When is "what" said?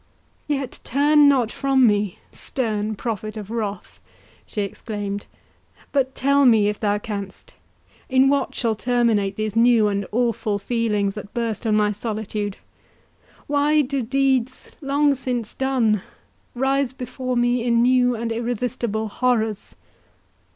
8.27-8.55